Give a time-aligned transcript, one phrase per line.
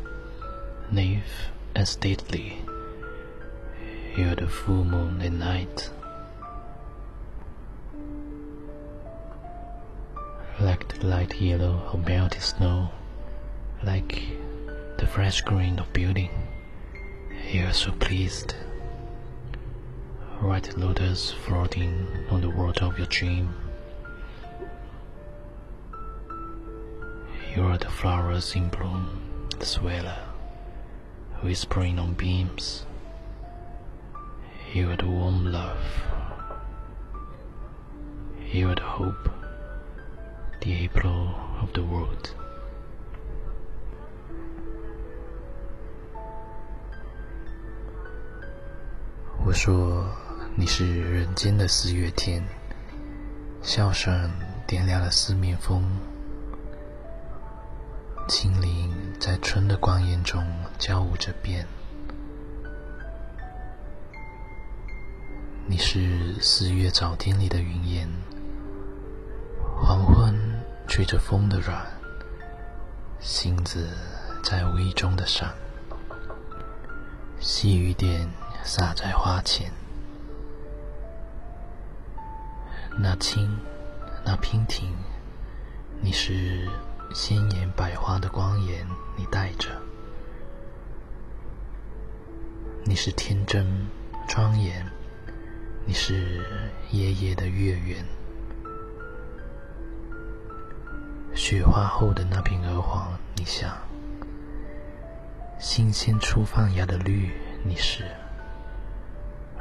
[0.90, 2.58] naive and stately.
[4.16, 5.90] You are the full moon at night.
[10.58, 12.88] Like the light yellow of melted snow,
[13.84, 14.22] like
[14.96, 16.30] the fresh green of building,
[17.52, 18.52] you are so pleased.
[20.40, 23.54] White lotus floating on the water of your dream.
[27.54, 30.25] You are the flowers in bloom, the sweller
[31.41, 32.85] whispering on beams.
[34.73, 35.77] You are the warm love.
[38.51, 39.29] You are the hope,
[40.61, 42.29] the April of the world.
[49.43, 50.05] 我说
[50.55, 52.43] 你是人间的四月天，
[53.61, 54.29] 笑声
[54.67, 55.83] 点亮了四面风。
[58.27, 60.44] 青灵 在春的光艳中
[60.78, 61.66] 交舞着变。
[65.66, 68.08] 你是四月早天里的云烟，
[69.76, 70.38] 黄昏
[70.86, 71.84] 吹着风的软，
[73.18, 73.88] 星子
[74.44, 75.52] 在无意中的闪，
[77.40, 78.28] 细雨点
[78.62, 79.72] 洒在花前。
[82.98, 83.58] 那青，
[84.24, 84.94] 那娉婷，
[86.00, 86.68] 你是。
[87.14, 88.86] 鲜艳百花的光颜，
[89.16, 89.70] 你带着；
[92.84, 93.66] 你是天真
[94.28, 94.86] 庄严，
[95.86, 96.44] 你是
[96.90, 98.04] 夜夜的月圆。
[101.34, 103.70] 雪花后的那片鹅黄，你像；
[105.58, 107.30] 新鲜初放芽的绿，
[107.64, 108.04] 你是；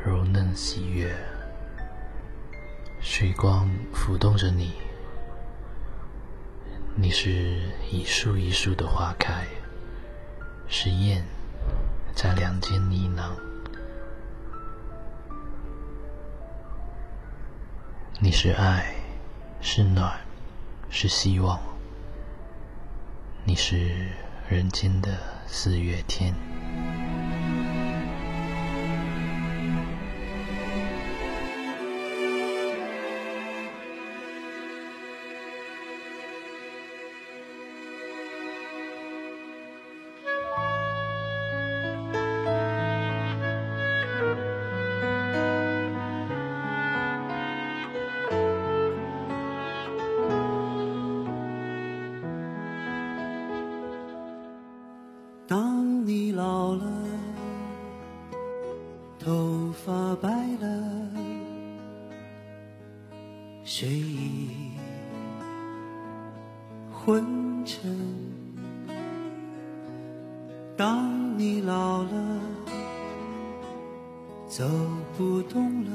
[0.03, 1.16] 柔嫩喜悦，
[3.01, 4.73] 水光浮动着你。
[6.97, 7.59] 你是
[7.91, 9.45] 一树一树的花开，
[10.69, 11.25] 是燕
[12.16, 13.31] 在梁间呢喃。
[18.17, 18.95] 你是爱，
[19.59, 20.22] 是暖，
[20.89, 21.59] 是希望。
[23.44, 24.07] 你是
[24.47, 26.33] 人间的四月天。
[56.17, 56.85] 你老了，
[59.19, 60.29] 头发白
[60.61, 61.11] 了
[63.65, 64.71] 睡意
[66.89, 67.21] 昏
[67.65, 67.93] 沉。
[70.77, 72.39] 当你老了，
[74.47, 74.63] 走
[75.17, 75.91] 不动了，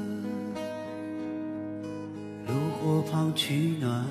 [2.45, 4.05] 炉火旁取暖，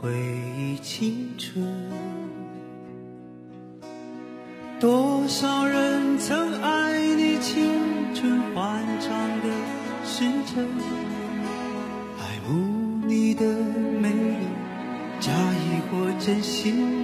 [0.00, 0.12] 回
[0.58, 1.64] 忆青春。
[5.24, 9.10] 多少人曾爱你青春欢畅
[9.40, 9.48] 的
[10.04, 10.68] 时辰。
[12.20, 12.52] 爱慕
[13.06, 13.46] 你的
[14.02, 14.36] 美丽，
[15.20, 17.03] 假意或真心，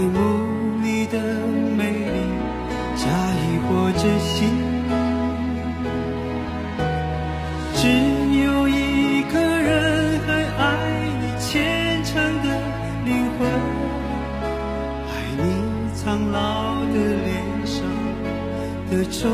[0.00, 1.18] 慕你的
[1.76, 2.18] 美丽，
[2.96, 4.36] 假意或真心。
[7.74, 7.86] 只
[8.42, 10.28] 有一个人还
[10.58, 10.66] 爱
[11.20, 12.12] 你虔诚
[12.42, 12.46] 的
[13.04, 13.08] 灵
[13.38, 13.38] 魂，
[15.06, 15.42] 爱你
[15.94, 17.28] 苍老的脸
[17.64, 17.76] 上
[18.90, 19.28] 的皱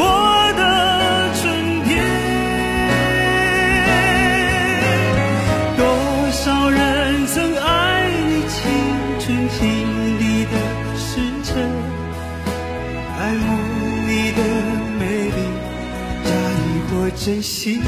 [0.00, 0.02] 我
[0.56, 0.62] 的
[1.34, 1.42] 春
[1.84, 1.90] 天。
[5.76, 5.80] 多
[6.30, 6.78] 少人
[7.26, 7.66] 曾爱
[8.28, 8.56] 你青
[9.18, 9.58] 春心
[10.18, 10.54] 里的
[10.96, 11.10] 时
[11.42, 11.50] 辰，
[13.18, 13.46] 爱慕
[14.06, 14.40] 你的
[15.00, 15.02] 美
[15.36, 15.38] 丽，
[16.24, 17.82] 假意或真心。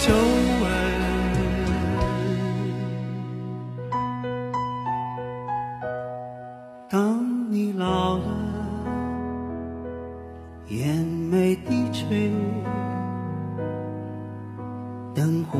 [0.00, 0.12] 皱
[0.62, 0.70] 纹。
[6.88, 8.24] 当你老了，
[10.68, 12.30] 眼眉低垂。
[15.14, 15.58] 灯火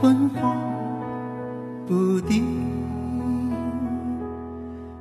[0.00, 0.56] 昏黄
[1.86, 2.44] 不定，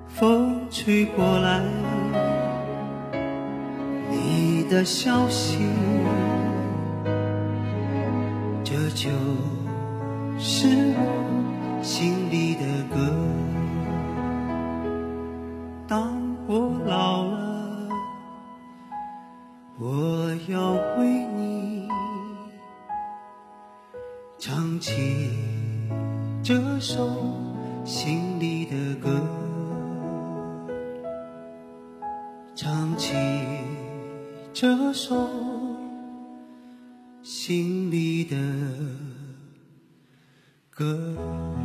[0.07, 1.63] 风吹过来，
[4.11, 5.57] 你的消息，
[8.89, 9.12] 这就
[10.39, 12.97] 是我心里的歌。
[15.88, 16.12] 当
[16.47, 17.88] 我老了，
[19.77, 21.88] 我要为你。
[24.39, 25.30] 唱起
[26.41, 27.12] 这首
[27.86, 29.21] 心里的歌，
[32.56, 33.13] 唱起
[34.51, 35.30] 这首
[37.21, 38.38] 心里的
[40.69, 41.58] 歌。